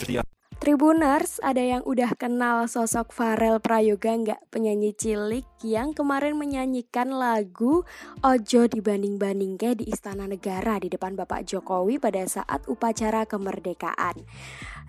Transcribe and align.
setia. 0.00 0.24
Tribuners, 0.60 1.40
ada 1.40 1.60
yang 1.64 1.82
udah 1.88 2.16
kenal 2.20 2.68
sosok 2.68 3.16
Farel 3.16 3.60
Prayoga 3.64 4.12
nggak? 4.12 4.40
Penyanyi 4.52 4.92
cilik 4.92 5.49
yang 5.64 5.92
kemarin 5.92 6.36
menyanyikan 6.36 7.12
lagu 7.12 7.84
Ojo 8.24 8.60
dibanding-banding 8.68 9.56
ke 9.60 9.70
di 9.76 9.92
Istana 9.92 10.28
Negara 10.28 10.80
di 10.80 10.88
depan 10.92 11.16
Bapak 11.16 11.44
Jokowi 11.48 12.00
pada 12.00 12.24
saat 12.24 12.64
upacara 12.68 13.24
kemerdekaan. 13.28 14.16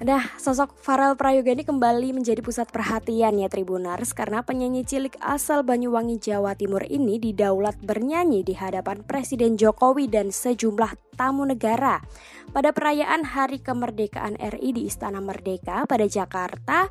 Nah, 0.02 0.34
sosok 0.42 0.74
Farel 0.82 1.14
Prayoga 1.14 1.54
ini 1.54 1.62
kembali 1.62 2.18
menjadi 2.18 2.42
pusat 2.42 2.74
perhatian 2.74 3.38
ya 3.38 3.48
Tribuners 3.52 4.18
karena 4.18 4.42
penyanyi 4.42 4.82
cilik 4.82 5.14
asal 5.22 5.62
Banyuwangi 5.62 6.18
Jawa 6.18 6.58
Timur 6.58 6.82
ini 6.90 7.22
didaulat 7.22 7.78
bernyanyi 7.86 8.42
di 8.42 8.58
hadapan 8.58 9.06
Presiden 9.06 9.62
Jokowi 9.62 10.10
dan 10.10 10.34
sejumlah 10.34 11.12
tamu 11.22 11.46
negara 11.46 12.02
pada 12.50 12.74
perayaan 12.74 13.22
Hari 13.22 13.62
Kemerdekaan 13.62 14.42
RI 14.42 14.74
di 14.74 14.90
Istana 14.90 15.22
Merdeka 15.22 15.86
pada 15.86 16.10
Jakarta 16.10 16.90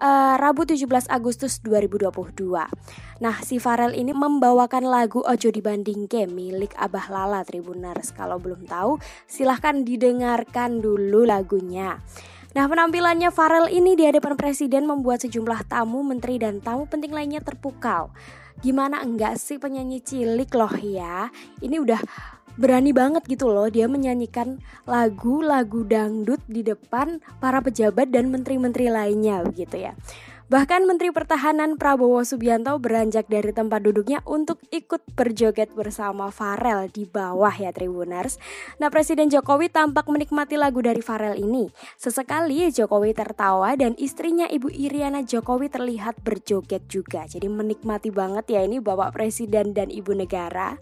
uh, 0.00 0.34
Rabu 0.40 0.64
17 0.64 1.12
Agustus 1.12 1.60
2022. 1.60 3.15
Nah, 3.16 3.40
si 3.40 3.56
Farel 3.56 3.96
ini 3.96 4.12
membawakan 4.12 4.84
lagu 4.84 5.24
Ojo 5.24 5.48
Dibandingke 5.48 6.28
milik 6.28 6.76
Abah 6.76 7.08
Lala 7.08 7.40
Tribuners. 7.48 8.12
Kalau 8.12 8.36
belum 8.36 8.68
tahu, 8.68 9.00
silahkan 9.24 9.80
didengarkan 9.80 10.84
dulu 10.84 11.24
lagunya. 11.24 12.04
Nah, 12.52 12.64
penampilannya 12.68 13.32
Farel 13.32 13.72
ini 13.72 13.96
di 13.96 14.04
hadapan 14.04 14.36
presiden 14.36 14.84
membuat 14.84 15.24
sejumlah 15.24 15.64
tamu, 15.64 16.04
menteri, 16.04 16.36
dan 16.36 16.60
tamu 16.60 16.84
penting 16.84 17.12
lainnya 17.12 17.40
terpukau. 17.40 18.12
Gimana 18.60 19.00
enggak 19.00 19.40
sih 19.40 19.56
penyanyi 19.56 20.04
cilik 20.04 20.52
loh 20.52 20.72
ya? 20.80 21.32
Ini 21.60 21.76
udah 21.76 22.00
berani 22.56 22.96
banget 22.96 23.28
gitu 23.28 23.52
loh 23.52 23.68
dia 23.68 23.84
menyanyikan 23.84 24.64
lagu-lagu 24.88 25.84
dangdut 25.84 26.40
di 26.48 26.64
depan 26.64 27.20
para 27.36 27.60
pejabat 27.60 28.08
dan 28.08 28.32
menteri-menteri 28.32 28.88
lainnya 28.88 29.44
begitu 29.44 29.88
ya. 29.88 29.92
Bahkan 30.46 30.86
Menteri 30.86 31.10
Pertahanan 31.10 31.74
Prabowo 31.74 32.22
Subianto 32.22 32.78
beranjak 32.78 33.26
dari 33.26 33.50
tempat 33.50 33.82
duduknya 33.82 34.22
untuk 34.22 34.62
ikut 34.70 35.02
berjoget 35.18 35.74
bersama 35.74 36.30
Farel 36.30 36.86
di 36.86 37.02
bawah 37.02 37.50
ya 37.50 37.74
Tribuners. 37.74 38.38
Nah 38.78 38.86
Presiden 38.86 39.26
Jokowi 39.26 39.74
tampak 39.74 40.06
menikmati 40.06 40.54
lagu 40.54 40.78
dari 40.78 41.02
Farel 41.02 41.34
ini. 41.42 41.66
Sesekali 41.98 42.70
Jokowi 42.70 43.10
tertawa 43.10 43.74
dan 43.74 43.98
istrinya 43.98 44.46
Ibu 44.46 44.70
Iriana 44.70 45.26
Jokowi 45.26 45.66
terlihat 45.66 46.22
berjoget 46.22 46.86
juga. 46.86 47.26
Jadi 47.26 47.50
menikmati 47.50 48.14
banget 48.14 48.46
ya 48.46 48.62
ini 48.62 48.78
Bapak 48.78 49.18
Presiden 49.18 49.74
dan 49.74 49.90
Ibu 49.90 50.14
Negara. 50.14 50.78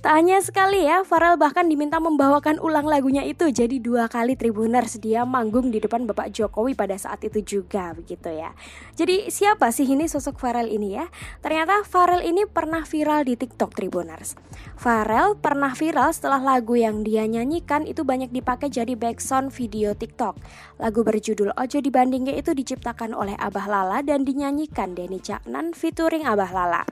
Tak 0.00 0.16
hanya 0.16 0.40
sekali 0.40 0.88
ya, 0.88 1.04
Farel 1.04 1.36
bahkan 1.36 1.68
diminta 1.68 2.00
membawakan 2.00 2.56
ulang 2.60 2.88
lagunya 2.88 3.20
itu. 3.20 3.48
Jadi 3.52 3.80
dua 3.84 4.08
kali 4.08 4.32
Tribuners 4.32 4.96
dia 4.96 5.24
manggung 5.28 5.68
di 5.68 5.76
depan 5.76 6.08
Bapak 6.08 6.32
Jokowi 6.32 6.72
pada 6.72 6.96
saat 6.96 7.20
itu 7.24 7.40
juga 7.44 7.92
begitu 7.92 8.32
ya. 8.32 8.52
Jadi 8.94 9.30
siapa 9.30 9.70
sih 9.74 9.86
ini 9.86 10.06
sosok 10.06 10.40
Farel 10.40 10.70
ini 10.70 10.98
ya? 10.98 11.06
Ternyata 11.40 11.82
Farel 11.86 12.24
ini 12.26 12.46
pernah 12.46 12.82
viral 12.86 13.26
di 13.26 13.34
TikTok 13.38 13.74
Tribuners. 13.74 14.34
Farel 14.80 15.36
pernah 15.36 15.76
viral 15.76 16.10
setelah 16.14 16.40
lagu 16.40 16.74
yang 16.74 17.04
dia 17.04 17.28
nyanyikan 17.28 17.84
itu 17.84 18.02
banyak 18.02 18.32
dipakai 18.32 18.72
jadi 18.72 18.96
background 18.96 19.52
video 19.52 19.92
TikTok. 19.92 20.40
Lagu 20.80 21.00
berjudul 21.04 21.52
Ojo 21.54 21.78
Dibandingnya 21.78 22.32
itu 22.34 22.56
diciptakan 22.56 23.12
oleh 23.12 23.36
Abah 23.36 23.66
Lala 23.68 23.98
dan 24.00 24.24
dinyanyikan 24.24 24.96
Denny 24.96 25.20
Caknan 25.20 25.76
featuring 25.76 26.24
Abah 26.24 26.50
Lala. 26.50 26.82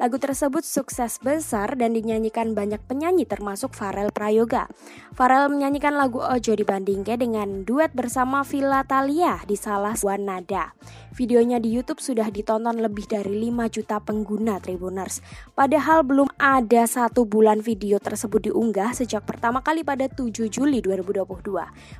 Lagu 0.00 0.16
tersebut 0.16 0.64
sukses 0.64 1.20
besar 1.20 1.76
dan 1.76 1.92
dinyanyikan 1.92 2.56
banyak 2.56 2.80
penyanyi 2.88 3.28
termasuk 3.28 3.76
Farel 3.76 4.08
Prayoga. 4.08 4.64
Farel 5.12 5.52
menyanyikan 5.52 5.92
lagu 5.92 6.24
Ojo 6.24 6.56
dibandingke 6.56 7.20
dengan 7.20 7.68
duet 7.68 7.92
bersama 7.92 8.40
Villa 8.40 8.80
Thalia 8.80 9.44
di 9.44 9.60
salah 9.60 9.92
sebuah 9.92 10.16
nada. 10.16 10.72
Videonya 11.12 11.60
di 11.60 11.76
YouTube 11.76 12.00
sudah 12.00 12.32
ditonton 12.32 12.80
lebih 12.80 13.12
dari 13.12 13.44
5 13.52 13.68
juta 13.68 14.00
pengguna 14.00 14.56
Tribuners. 14.56 15.20
Padahal 15.52 16.00
belum 16.00 16.32
ada 16.40 16.88
satu 16.88 17.28
bulan 17.28 17.60
video 17.60 18.00
tersebut 18.00 18.48
diunggah 18.48 18.96
sejak 18.96 19.28
pertama 19.28 19.60
kali 19.60 19.84
pada 19.84 20.08
7 20.08 20.48
Juli 20.48 20.80
2022. 20.80 21.28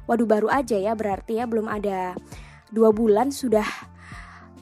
Waduh 0.09 0.25
baru 0.25 0.49
aja 0.49 0.81
ya 0.81 0.97
berarti 0.97 1.37
ya 1.37 1.45
belum 1.45 1.69
ada 1.69 2.17
dua 2.71 2.95
bulan 2.95 3.35
sudah 3.35 3.67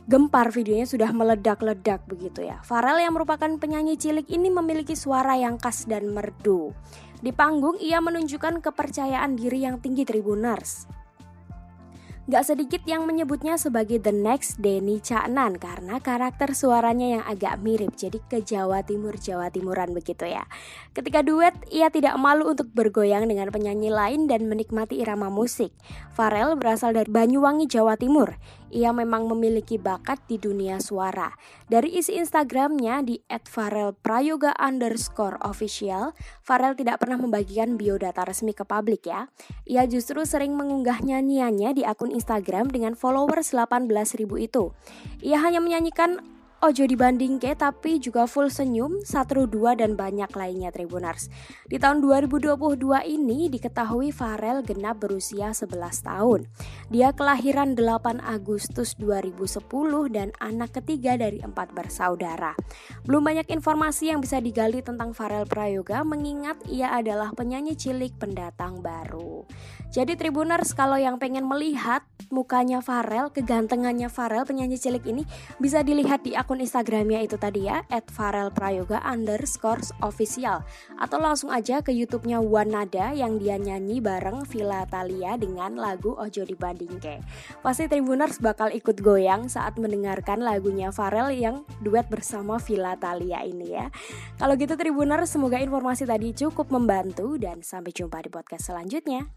gempar 0.09 0.49
videonya 0.49 0.89
sudah 0.89 1.13
meledak-ledak 1.13 2.09
begitu 2.09 2.41
ya. 2.49 2.65
Farel 2.65 3.05
yang 3.05 3.13
merupakan 3.13 3.53
penyanyi 3.61 4.01
cilik 4.01 4.25
ini 4.33 4.49
memiliki 4.49 4.97
suara 4.97 5.37
yang 5.37 5.61
khas 5.61 5.85
dan 5.85 6.09
merdu. 6.17 6.73
Di 7.21 7.31
panggung 7.37 7.77
ia 7.77 8.01
menunjukkan 8.01 8.65
kepercayaan 8.65 9.37
diri 9.37 9.69
yang 9.69 9.85
tinggi 9.85 10.09
Tribuners. 10.09 10.98
Gak 12.29 12.45
sedikit 12.45 12.85
yang 12.85 13.09
menyebutnya 13.09 13.57
sebagai 13.57 14.05
the 14.05 14.13
next 14.13 14.61
Denny 14.61 15.01
Caknan 15.01 15.57
karena 15.57 15.97
karakter 15.97 16.53
suaranya 16.53 17.17
yang 17.17 17.25
agak 17.25 17.57
mirip 17.65 17.97
jadi 17.97 18.21
ke 18.21 18.45
Jawa 18.45 18.85
Timur 18.85 19.17
Jawa 19.17 19.49
Timuran 19.49 19.97
begitu 19.97 20.29
ya. 20.29 20.45
Ketika 20.93 21.25
duet 21.25 21.57
ia 21.73 21.89
tidak 21.89 22.21
malu 22.21 22.53
untuk 22.53 22.69
bergoyang 22.77 23.25
dengan 23.33 23.49
penyanyi 23.49 23.89
lain 23.89 24.29
dan 24.29 24.45
menikmati 24.45 25.01
irama 25.01 25.33
musik. 25.33 25.73
Farel 26.13 26.53
berasal 26.61 26.93
dari 26.93 27.09
Banyuwangi 27.09 27.65
Jawa 27.65 27.97
Timur. 27.97 28.37
Ia 28.69 28.93
memang 28.93 29.25
memiliki 29.33 29.81
bakat 29.81 30.21
di 30.29 30.37
dunia 30.37 30.77
suara. 30.77 31.33
Dari 31.65 31.97
isi 31.97 32.21
Instagramnya 32.21 33.01
di 33.01 33.17
@farelprayoga 33.25 34.53
underscore 34.61 35.41
official, 35.41 36.13
Farel 36.45 36.77
tidak 36.77 37.01
pernah 37.01 37.17
membagikan 37.17 37.81
biodata 37.81 38.29
resmi 38.29 38.53
ke 38.53 38.69
publik 38.69 39.09
ya. 39.09 39.33
Ia 39.65 39.89
justru 39.89 40.21
sering 40.29 40.53
mengunggah 40.53 41.01
nyanyiannya 41.01 41.81
di 41.81 41.83
akun 41.89 42.13
Instagram 42.19 42.75
dengan 42.75 42.99
followers 42.99 43.55
18.000 43.55 44.27
itu. 44.43 44.75
Ia 45.23 45.39
hanya 45.39 45.63
menyanyikan 45.63 46.19
Ojo 46.59 46.91
dibanding 46.91 47.39
ke 47.39 47.55
tapi 47.55 48.03
juga 48.03 48.27
full 48.27 48.51
senyum, 48.51 49.07
satru 49.07 49.47
dua 49.47 49.79
dan 49.79 49.95
banyak 49.95 50.27
lainnya 50.35 50.75
Tribunars. 50.75 51.31
Di 51.71 51.79
tahun 51.79 52.03
2022 52.03 52.59
ini 53.07 53.47
diketahui 53.47 54.11
Farel 54.11 54.67
genap 54.67 54.99
berusia 54.99 55.55
11 55.55 55.71
tahun. 56.03 56.51
Dia 56.91 57.15
kelahiran 57.15 57.79
8 57.79 58.19
Agustus 58.27 58.99
2010 58.99 59.63
dan 60.11 60.35
anak 60.43 60.83
ketiga 60.83 61.15
dari 61.15 61.39
empat 61.39 61.71
bersaudara. 61.79 62.59
Belum 63.07 63.23
banyak 63.23 63.47
informasi 63.55 64.11
yang 64.11 64.19
bisa 64.19 64.43
digali 64.43 64.83
tentang 64.83 65.15
Farel 65.15 65.47
Prayoga 65.47 66.03
mengingat 66.03 66.59
ia 66.67 66.91
adalah 66.91 67.31
penyanyi 67.39 67.79
cilik 67.79 68.19
pendatang 68.19 68.83
baru. 68.83 69.47
Jadi 69.95 70.19
Tribuners 70.19 70.75
kalau 70.75 70.99
yang 70.99 71.23
pengen 71.23 71.47
melihat 71.47 72.03
mukanya 72.35 72.83
Farel, 72.83 73.31
kegantengannya 73.31 74.11
Farel 74.11 74.43
penyanyi 74.43 74.75
cilik 74.75 75.07
ini 75.07 75.23
bisa 75.63 75.87
dilihat 75.87 76.27
di 76.27 76.35
akun 76.35 76.48
Instagramnya 76.57 77.21
itu 77.21 77.37
tadi 77.37 77.69
ya 77.69 77.85
@farelprayoga 77.93 79.05
underscore 79.05 79.85
official 80.01 80.65
atau 80.97 81.21
langsung 81.21 81.53
aja 81.53 81.85
ke 81.85 81.93
YouTube-nya 81.93 82.41
Wanada 82.41 83.13
yang 83.13 83.37
dia 83.37 83.61
nyanyi 83.61 84.01
bareng 84.01 84.49
Villa 84.49 84.89
Thalia 84.89 85.37
dengan 85.37 85.77
lagu 85.77 86.17
Ojo 86.17 86.49
Dibandingke. 86.49 87.21
Pasti 87.61 87.85
Tribuners 87.85 88.41
bakal 88.41 88.73
ikut 88.73 89.05
goyang 89.05 89.53
saat 89.53 89.77
mendengarkan 89.77 90.41
lagunya 90.41 90.89
Farel 90.89 91.29
yang 91.37 91.69
duet 91.85 92.09
bersama 92.09 92.57
Villa 92.57 92.97
Thalia 92.97 93.45
ini 93.45 93.77
ya. 93.77 93.93
Kalau 94.41 94.57
gitu 94.57 94.73
Tribuners 94.81 95.29
semoga 95.29 95.61
informasi 95.61 96.09
tadi 96.09 96.33
cukup 96.33 96.73
membantu 96.73 97.37
dan 97.37 97.61
sampai 97.61 97.93
jumpa 97.93 98.25
di 98.25 98.33
podcast 98.33 98.73
selanjutnya. 98.73 99.29